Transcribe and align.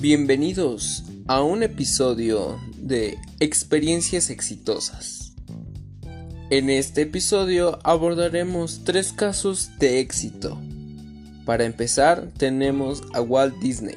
Bienvenidos 0.00 1.02
a 1.26 1.42
un 1.42 1.64
episodio 1.64 2.60
de 2.76 3.18
Experiencias 3.40 4.30
Exitosas. 4.30 5.32
En 6.50 6.70
este 6.70 7.02
episodio 7.02 7.80
abordaremos 7.82 8.84
tres 8.84 9.12
casos 9.12 9.70
de 9.80 9.98
éxito. 9.98 10.56
Para 11.44 11.64
empezar 11.64 12.28
tenemos 12.38 13.02
a 13.12 13.20
Walt 13.20 13.56
Disney. 13.58 13.96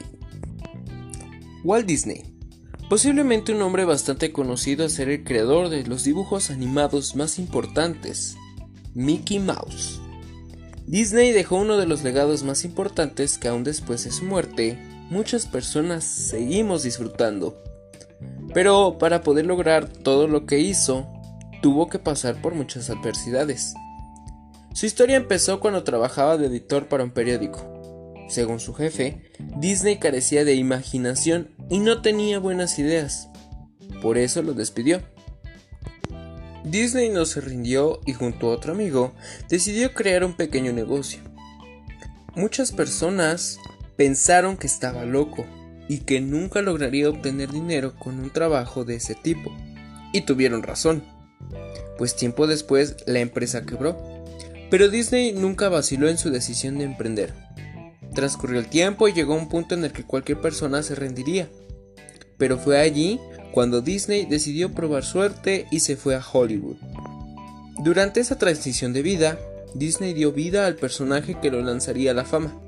Walt 1.64 1.86
Disney, 1.86 2.24
posiblemente 2.90 3.54
un 3.54 3.62
hombre 3.62 3.86
bastante 3.86 4.32
conocido 4.32 4.84
a 4.88 4.90
ser 4.90 5.08
el 5.08 5.24
creador 5.24 5.70
de 5.70 5.86
los 5.86 6.04
dibujos 6.04 6.50
animados 6.50 7.16
más 7.16 7.38
importantes, 7.38 8.38
Mickey 8.96 9.38
Mouse. 9.38 10.02
Disney 10.88 11.32
dejó 11.32 11.58
uno 11.58 11.78
de 11.78 11.86
los 11.86 12.02
legados 12.02 12.42
más 12.42 12.66
importantes 12.66 13.38
que 13.38 13.50
aún 13.50 13.64
después 13.64 14.04
de 14.04 14.12
su 14.12 14.26
muerte, 14.26 14.80
muchas 15.12 15.46
personas 15.46 16.06
seguimos 16.06 16.84
disfrutando. 16.84 17.62
Pero 18.54 18.98
para 18.98 19.22
poder 19.22 19.46
lograr 19.46 19.88
todo 19.88 20.26
lo 20.28 20.46
que 20.46 20.60
hizo, 20.60 21.06
tuvo 21.62 21.90
que 21.90 22.00
pasar 22.00 22.42
por 22.42 22.56
muchas 22.56 22.90
adversidades. 22.90 23.74
Su 24.74 24.86
historia 24.86 25.18
empezó 25.18 25.60
cuando 25.60 25.84
trabajaba 25.84 26.38
de 26.38 26.48
editor 26.48 26.88
para 26.88 27.04
un 27.04 27.12
periódico. 27.12 28.14
Según 28.30 28.62
su 28.62 28.74
jefe, 28.74 29.30
Disney 29.58 30.00
carecía 30.00 30.46
de 30.46 30.56
imaginación 30.56 31.52
y 31.70 31.80
no 31.80 32.02
tenía 32.02 32.40
buenas 32.40 32.80
ideas. 32.80 33.28
Por 34.02 34.18
eso 34.18 34.42
lo 34.42 34.54
despidió. 34.54 35.02
Disney 36.64 37.10
no 37.10 37.26
se 37.26 37.42
rindió 37.42 38.00
y 38.06 38.14
junto 38.14 38.48
a 38.48 38.56
otro 38.56 38.72
amigo 38.72 39.12
decidió 39.50 39.94
crear 39.94 40.24
un 40.24 40.38
pequeño 40.38 40.72
negocio. 40.72 41.20
Muchas 42.34 42.72
personas 42.72 43.58
pensaron 44.02 44.58
que 44.58 44.66
estaba 44.66 45.06
loco 45.06 45.46
y 45.88 46.00
que 46.00 46.22
nunca 46.22 46.64
lograría 46.64 47.08
obtener 47.08 47.52
dinero 47.52 47.94
con 48.00 48.20
un 48.20 48.32
trabajo 48.32 48.84
de 48.84 48.96
ese 48.96 49.14
tipo. 49.14 49.56
Y 50.12 50.22
tuvieron 50.22 50.64
razón, 50.64 51.04
pues 52.00 52.16
tiempo 52.16 52.48
después 52.48 52.96
la 53.06 53.20
empresa 53.20 53.62
quebró. 53.64 54.02
Pero 54.72 54.90
Disney 54.90 55.34
nunca 55.34 55.70
vaciló 55.70 56.10
en 56.10 56.18
su 56.18 56.32
decisión 56.32 56.80
de 56.80 56.86
emprender. 56.86 57.32
Transcurrió 58.16 58.60
el 58.60 58.70
tiempo 58.70 59.08
y 59.08 59.14
llegó 59.14 59.36
un 59.36 59.50
punto 59.50 59.76
en 59.76 59.84
el 59.84 59.92
que 59.92 60.04
cualquier 60.04 60.42
persona 60.42 60.82
se 60.82 60.96
rendiría. 60.96 61.48
Pero 62.40 62.58
fue 62.58 62.80
allí 62.80 63.20
cuando 63.52 63.82
Disney 63.82 64.26
decidió 64.26 64.74
probar 64.74 65.06
suerte 65.06 65.68
y 65.70 65.82
se 65.82 65.96
fue 65.96 66.16
a 66.16 66.26
Hollywood. 66.28 66.78
Durante 67.84 68.20
esa 68.20 68.40
transición 68.40 68.94
de 68.94 69.04
vida, 69.04 69.38
Disney 69.76 70.16
dio 70.16 70.32
vida 70.32 70.66
al 70.66 70.76
personaje 70.76 71.38
que 71.40 71.52
lo 71.52 71.62
lanzaría 71.62 72.10
a 72.10 72.16
la 72.16 72.26
fama, 72.26 72.60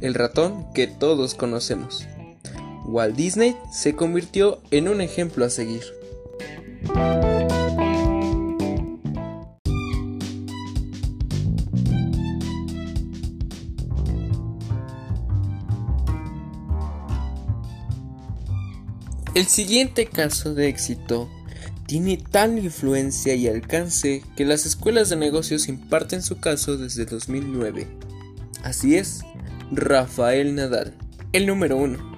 el 0.00 0.14
ratón 0.14 0.66
que 0.74 0.86
todos 0.86 1.34
conocemos. 1.34 2.06
Walt 2.84 3.16
Disney 3.16 3.56
se 3.72 3.94
convirtió 3.94 4.60
en 4.70 4.88
un 4.88 5.00
ejemplo 5.00 5.44
a 5.44 5.50
seguir. 5.50 5.82
El 19.34 19.46
siguiente 19.46 20.06
caso 20.06 20.54
de 20.54 20.68
éxito 20.68 21.30
tiene 21.86 22.18
tal 22.18 22.58
influencia 22.58 23.34
y 23.34 23.48
alcance 23.48 24.22
que 24.36 24.44
las 24.44 24.66
escuelas 24.66 25.08
de 25.08 25.16
negocios 25.16 25.68
imparten 25.68 26.22
su 26.22 26.38
caso 26.38 26.76
desde 26.76 27.06
2009. 27.06 27.88
Así 28.62 28.96
es, 28.96 29.22
Rafael 29.74 30.54
Nadal, 30.54 30.92
el 31.32 31.46
número 31.46 31.78
uno. 31.78 32.14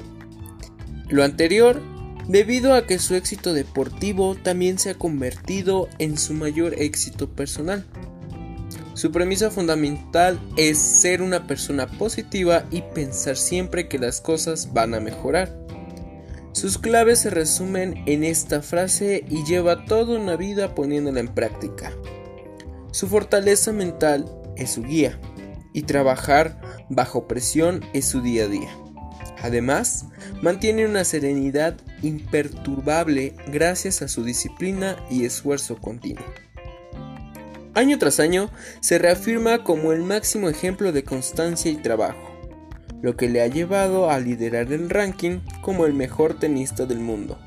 Lo 1.09 1.22
anterior, 1.22 1.81
debido 2.26 2.75
a 2.75 2.84
que 2.84 2.98
su 2.98 3.15
éxito 3.15 3.54
deportivo 3.54 4.34
también 4.34 4.76
se 4.81 4.91
ha 4.91 4.94
convertido 4.94 5.88
en 6.00 6.19
su 6.19 6.34
mayor 6.34 6.75
éxito 6.76 7.31
personal. 7.31 7.84
Su 8.94 9.12
premisa 9.12 9.53
fundamental 9.53 10.41
es 10.56 10.78
ser 10.78 11.22
una 11.22 11.47
persona 11.47 11.87
positiva 11.87 12.64
y 12.72 12.82
pensar 12.93 13.37
siempre 13.37 13.87
que 13.87 14.00
las 14.00 14.20
cosas 14.20 14.72
van 14.72 14.93
a 14.93 14.98
mejorar. 14.98 15.56
Sus 16.50 16.76
claves 16.76 17.20
se 17.20 17.31
resumen 17.31 18.03
en 18.06 18.25
esta 18.25 18.62
frase 18.62 19.25
y 19.28 19.44
lleva 19.44 19.84
toda 19.84 20.19
una 20.19 20.34
vida 20.34 20.75
poniéndola 20.75 21.20
en 21.20 21.28
práctica. 21.28 21.93
Su 22.91 23.06
fortaleza 23.06 23.72
mental 23.72 24.28
es 24.56 24.72
su 24.72 24.82
guía 24.82 25.20
y 25.74 25.82
trabajar 25.82 26.58
bajo 26.88 27.28
presión 27.28 27.84
es 27.92 28.06
su 28.06 28.22
día 28.22 28.44
a 28.44 28.48
día. 28.48 28.70
Además, 29.42 30.06
mantiene 30.40 30.86
una 30.86 31.04
serenidad 31.04 31.76
imperturbable 32.00 33.36
gracias 33.48 34.00
a 34.00 34.08
su 34.08 34.24
disciplina 34.24 34.96
y 35.10 35.26
esfuerzo 35.26 35.76
continuo. 35.76 36.24
Año 37.74 37.98
tras 37.98 38.20
año 38.20 38.48
se 38.80 38.98
reafirma 38.98 39.64
como 39.64 39.92
el 39.92 40.02
máximo 40.02 40.48
ejemplo 40.48 40.92
de 40.92 41.04
constancia 41.04 41.70
y 41.70 41.76
trabajo 41.76 42.34
lo 43.04 43.18
que 43.18 43.28
le 43.28 43.42
ha 43.42 43.46
llevado 43.48 44.10
a 44.10 44.18
liderar 44.18 44.72
el 44.72 44.88
ranking 44.88 45.40
como 45.60 45.84
el 45.84 45.92
mejor 45.92 46.38
tenista 46.38 46.86
del 46.86 47.00
mundo. 47.00 47.38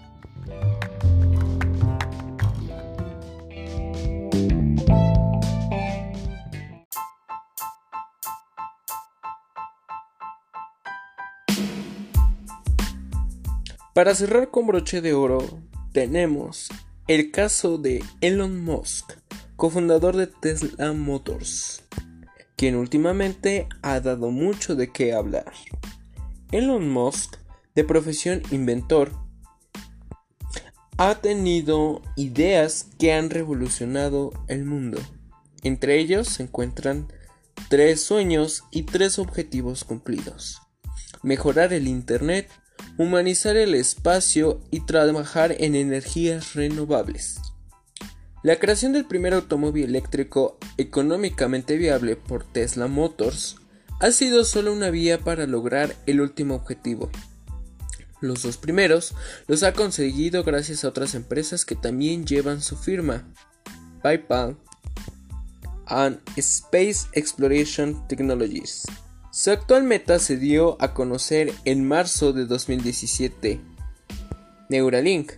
Para 13.97 14.13
cerrar 14.13 14.51
con 14.51 14.67
broche 14.67 15.01
de 15.01 15.15
oro, 15.15 15.59
tenemos 15.91 16.69
el 17.07 17.31
caso 17.31 17.79
de 17.79 18.03
Elon 18.21 18.63
Musk, 18.63 19.13
cofundador 19.55 20.15
de 20.15 20.27
Tesla 20.27 20.93
Motors 20.93 21.81
quien 22.55 22.75
últimamente 22.75 23.67
ha 23.81 23.99
dado 23.99 24.29
mucho 24.29 24.75
de 24.75 24.91
qué 24.91 25.13
hablar. 25.13 25.51
Elon 26.51 26.87
Musk, 26.87 27.37
de 27.73 27.83
profesión 27.83 28.43
inventor, 28.51 29.13
ha 30.99 31.15
tenido 31.15 32.03
ideas 32.15 32.89
que 32.99 33.13
han 33.13 33.31
revolucionado 33.31 34.31
el 34.47 34.63
mundo. 34.63 35.01
Entre 35.63 35.97
ellos 35.97 36.27
se 36.27 36.43
encuentran 36.43 37.11
tres 37.67 38.03
sueños 38.03 38.63
y 38.69 38.83
tres 38.83 39.17
objetivos 39.17 39.83
cumplidos. 39.83 40.61
Mejorar 41.23 41.73
el 41.73 41.87
Internet, 41.87 42.47
humanizar 42.97 43.57
el 43.57 43.75
espacio 43.75 44.61
y 44.71 44.85
trabajar 44.85 45.55
en 45.59 45.75
energías 45.75 46.53
renovables. 46.55 47.39
La 48.43 48.57
creación 48.57 48.93
del 48.93 49.05
primer 49.05 49.33
automóvil 49.33 49.85
eléctrico 49.85 50.57
económicamente 50.77 51.75
viable 51.75 52.15
por 52.15 52.43
Tesla 52.43 52.87
Motors 52.87 53.57
ha 53.99 54.11
sido 54.11 54.45
solo 54.45 54.71
una 54.71 54.89
vía 54.89 55.19
para 55.19 55.47
lograr 55.47 55.95
el 56.05 56.21
último 56.21 56.55
objetivo. 56.55 57.09
Los 58.21 58.43
dos 58.43 58.57
primeros 58.57 59.13
los 59.47 59.63
ha 59.63 59.73
conseguido 59.73 60.43
gracias 60.43 60.83
a 60.83 60.89
otras 60.89 61.15
empresas 61.15 61.65
que 61.65 61.75
también 61.75 62.25
llevan 62.25 62.61
su 62.61 62.77
firma, 62.77 63.27
PayPal 64.01 64.57
and 65.85 66.19
Space 66.35 67.07
Exploration 67.13 68.07
Technologies. 68.07 68.85
Su 69.31 69.51
actual 69.51 69.83
meta 69.83 70.19
se 70.19 70.37
dio 70.37 70.81
a 70.81 70.93
conocer 70.93 71.53
en 71.65 71.87
marzo 71.87 72.33
de 72.33 72.45
2017. 72.45 73.59
Neuralink 74.69 75.33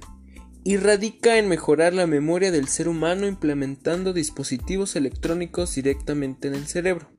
y 0.63 0.77
radica 0.77 1.37
en 1.37 1.47
mejorar 1.47 1.93
la 1.93 2.05
memoria 2.05 2.51
del 2.51 2.67
ser 2.67 2.87
humano 2.87 3.27
implementando 3.27 4.13
dispositivos 4.13 4.95
electrónicos 4.95 5.73
directamente 5.75 6.47
en 6.47 6.55
el 6.55 6.67
cerebro. 6.67 7.09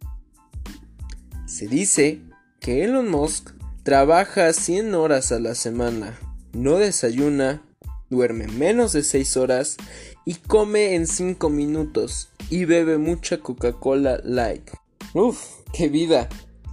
Se 1.46 1.66
dice 1.66 2.20
que 2.60 2.84
Elon 2.84 3.10
Musk 3.10 3.50
trabaja 3.82 4.52
100 4.52 4.94
horas 4.94 5.32
a 5.32 5.40
la 5.40 5.54
semana, 5.54 6.18
no 6.52 6.76
desayuna, 6.76 7.62
duerme 8.08 8.46
menos 8.46 8.92
de 8.92 9.02
6 9.02 9.36
horas 9.36 9.76
y 10.24 10.34
come 10.34 10.94
en 10.94 11.06
5 11.06 11.48
minutos 11.48 12.28
y 12.50 12.66
bebe 12.66 12.98
mucha 12.98 13.38
Coca-Cola 13.38 14.20
Light. 14.22 14.70
Uf, 15.14 15.42
qué 15.72 15.88
vida, 15.88 16.28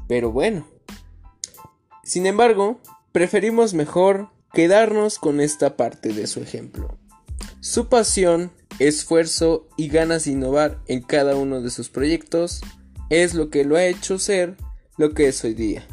pero 0.07 0.31
bueno. 0.31 0.67
Sin 2.03 2.25
embargo, 2.25 2.79
preferimos 3.11 3.73
mejor 3.73 4.29
quedarnos 4.53 5.19
con 5.19 5.41
esta 5.41 5.75
parte 5.75 6.13
de 6.13 6.27
su 6.27 6.41
ejemplo. 6.41 6.97
Su 7.59 7.89
pasión, 7.89 8.51
esfuerzo 8.79 9.67
y 9.77 9.89
ganas 9.89 10.25
de 10.25 10.31
innovar 10.31 10.79
en 10.87 11.01
cada 11.01 11.35
uno 11.35 11.61
de 11.61 11.69
sus 11.69 11.89
proyectos 11.89 12.61
es 13.09 13.33
lo 13.33 13.49
que 13.49 13.65
lo 13.65 13.75
ha 13.75 13.85
hecho 13.85 14.19
ser 14.19 14.55
lo 14.97 15.13
que 15.13 15.27
es 15.27 15.43
hoy 15.43 15.53
día. 15.53 15.85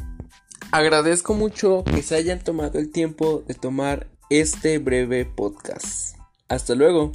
Agradezco 0.71 1.33
mucho 1.33 1.83
que 1.83 2.01
se 2.01 2.15
hayan 2.15 2.43
tomado 2.43 2.79
el 2.79 2.91
tiempo 2.91 3.43
de 3.47 3.53
tomar 3.53 4.07
este 4.29 4.79
breve 4.79 5.25
podcast. 5.25 6.17
Hasta 6.47 6.75
luego. 6.75 7.11